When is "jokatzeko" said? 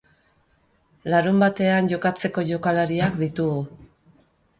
1.91-2.45